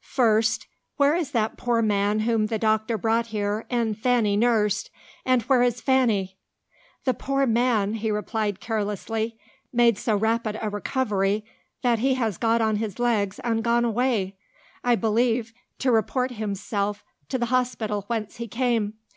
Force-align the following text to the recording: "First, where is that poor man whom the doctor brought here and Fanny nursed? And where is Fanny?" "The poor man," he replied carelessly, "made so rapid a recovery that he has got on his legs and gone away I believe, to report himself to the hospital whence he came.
"First, 0.00 0.66
where 0.96 1.14
is 1.14 1.30
that 1.30 1.56
poor 1.56 1.80
man 1.80 2.18
whom 2.26 2.46
the 2.46 2.58
doctor 2.58 2.98
brought 2.98 3.28
here 3.28 3.64
and 3.70 3.96
Fanny 3.96 4.36
nursed? 4.36 4.90
And 5.24 5.42
where 5.42 5.62
is 5.62 5.80
Fanny?" 5.80 6.36
"The 7.04 7.14
poor 7.14 7.46
man," 7.46 7.92
he 7.94 8.10
replied 8.10 8.58
carelessly, 8.58 9.38
"made 9.72 9.96
so 9.96 10.16
rapid 10.16 10.58
a 10.60 10.68
recovery 10.68 11.44
that 11.82 12.00
he 12.00 12.14
has 12.14 12.38
got 12.38 12.60
on 12.60 12.78
his 12.78 12.98
legs 12.98 13.38
and 13.44 13.62
gone 13.62 13.84
away 13.84 14.36
I 14.82 14.96
believe, 14.96 15.52
to 15.78 15.92
report 15.92 16.32
himself 16.32 17.04
to 17.28 17.38
the 17.38 17.46
hospital 17.54 18.02
whence 18.08 18.38
he 18.38 18.48
came. 18.48 18.94